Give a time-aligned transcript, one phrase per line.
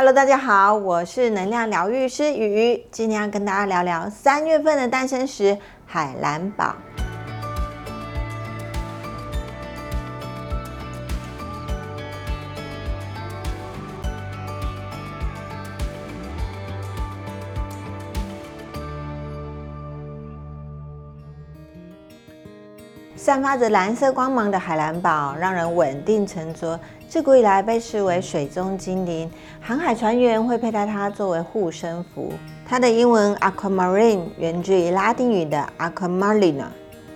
[0.00, 6.74] Hello，大家好，我是能量疗愈师雨，今天要跟大家聊聊三月份的诞生石海蓝宝。
[23.14, 26.80] 散发着蓝色光芒的海蓝宝，让人稳定沉着。
[27.10, 29.28] 自古以来被视为水中精灵，
[29.60, 32.32] 航海船员会佩戴它作为护身符。
[32.64, 36.66] 它的英文 aquamarine 源自于拉丁语的 aquamarina，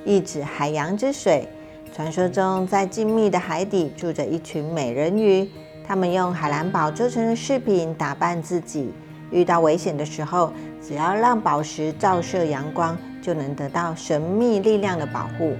[0.04, 1.48] 意指海洋之水。
[1.94, 5.48] 传说中，在静谧的海底住着一群美人鱼，
[5.86, 8.92] 它们用海蓝宝做成的饰品打扮自己。
[9.30, 15.52] 遇到危险的时候，只要让宝石照射阳光，就能得到神秘力量的保护。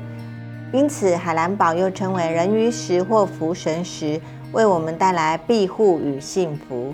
[0.74, 4.20] 因此，海蓝宝又称为人鱼石或福神石，
[4.50, 6.92] 为我们带来庇护与幸福。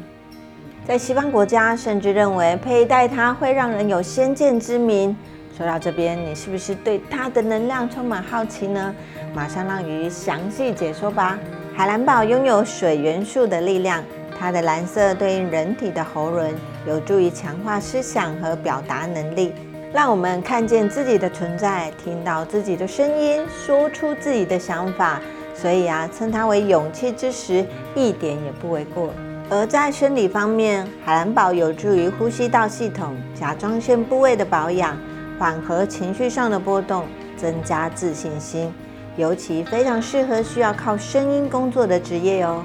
[0.87, 5.17] 在西方国家，甚至认为佩戴它会让人有先见之明。
[5.57, 8.95] 说到这边，你是不是对它的能量充满好奇呢？
[9.35, 11.39] 马上让鱼详细解说吧。
[11.75, 14.05] 海蓝宝拥有水元素的力量，
[14.39, 16.55] 它的蓝色对应人体的喉轮，
[16.87, 19.55] 有助于强化思想和表达能力。
[19.93, 25.21] 让我们看见自己的存在，听到自己的声音，说出自己的想法。
[25.53, 29.13] 所以啊，称它为勇气之石，一点也不为过。
[29.51, 34.97] 而在生理方面，海蓝宝有助于呼吸道系统、甲状腺部位的保养，
[35.39, 37.05] 缓和情绪上的波动，
[37.37, 38.73] 增加自信心。
[39.17, 42.63] 尤其非常适合需要靠声音工作的职业哦。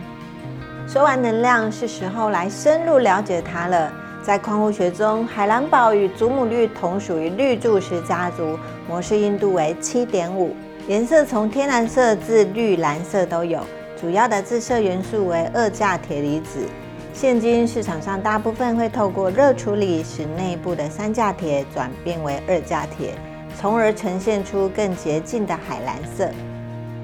[0.88, 3.92] 说完能量，是时候来深入了解它了。
[4.26, 8.58] 在矿物学中，海蓝宝与祖母绿同属于绿柱石家族，
[8.90, 10.56] 模式硬度为七点五，
[10.88, 13.60] 颜色从天蓝色至绿蓝色都有。
[14.02, 16.68] 主要的自色元素为二价铁离子。
[17.14, 23.14] 现今市场上大部分会透过热处理，使内部的三价铁转变为二价铁，
[23.62, 26.28] 从而呈现出更洁净的海蓝色。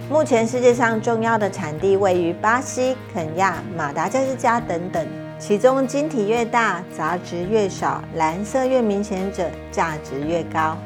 [0.10, 5.06] 目前世界上重要的产地位于巴西、肯亚、马达加斯加等等。
[5.42, 10.78] 其中晶体越大，杂质越少，蓝色越明显者，价值越高。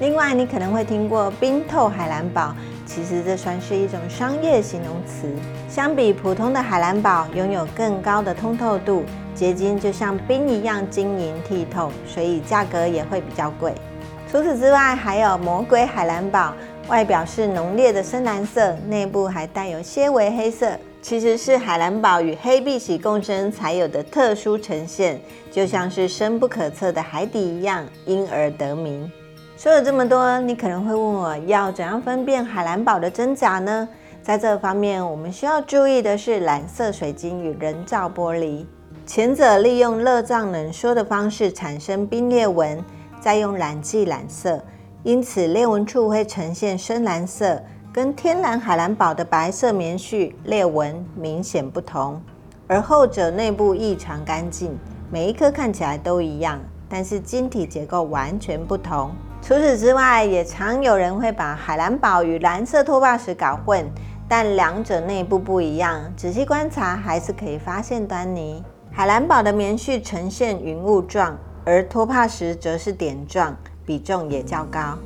[0.00, 2.52] 另外，你可能会听过冰透海蓝宝，
[2.84, 5.32] 其实这算是一种商业形容词。
[5.68, 9.04] 相比普通的海蓝宝，拥有更高的通透度，
[9.36, 13.72] 结晶就像冰一样晶莹剔透，所以价格也会比较贵。
[14.28, 16.52] 除此之外，还有魔鬼海蓝宝，
[16.88, 20.72] 外表是浓烈的深蓝色，内部还带有些微黑色。
[21.02, 25.20] 其实是海蓝宝与黑碧玺共生才有的特殊呈现，
[25.50, 29.10] 就像是深不可测的海底一样，因而得名。
[29.56, 33.88] 说了这么多，你可能会问我要怎样分辨海蓝宝的真假呢？
[34.22, 38.64] 在这方面，我们需要注意的是蓝色水晶与人造玻璃，
[39.04, 42.80] 前者利用热胀冷缩的方式产生冰裂纹，
[43.20, 44.62] 再用染剂染色，
[45.02, 47.60] 因此裂纹处会呈现深蓝色。
[47.92, 52.18] 跟天然海蓝宝的白色棉絮裂纹明显不同，
[52.66, 54.74] 而后者内部异常干净，
[55.10, 56.58] 每一颗看起来都一样，
[56.88, 59.10] 但是晶体结构完全不同。
[59.42, 63.86] 除此之外，也常有人会把海蓝宝与蓝色托帕石搞混，
[64.26, 68.64] 但两者内部不一样，仔细观察还是可以发现端倪。
[68.90, 71.36] 海蓝宝的棉絮呈现云雾状，
[71.66, 73.54] 而托帕石则是点状，
[73.84, 74.96] 比重也较高。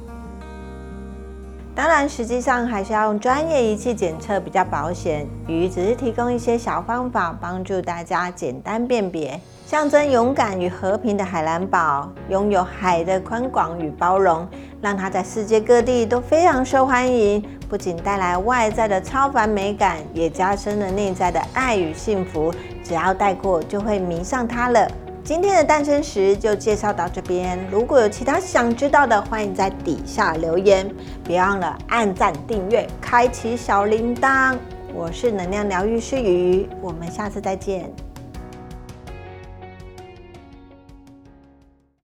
[1.76, 5.26] 当然，实际上还是要用专业仪器检测比较保险。
[5.46, 9.38] 鱼只是提供一些小方法，帮助大家简单辨别。
[9.66, 14.48] 象征勇敢与和平的海蓝宝，拥有海的宽广与包容，
[14.80, 17.44] 让它在世界各地都非常受欢迎。
[17.68, 22.50] 不仅带来外在的超凡美感，也加深了内在的爱与幸福。
[22.82, 24.90] 只要带过，就会迷上它了。
[25.26, 30.88] 今天的诞生石就介绍到这边，如果有其他想知道的，欢迎在底下留言，
[31.24, 34.56] 别忘了按赞、订阅、开启小铃铛。
[34.94, 37.92] 我是能量疗愈师鱼，我们下次再见。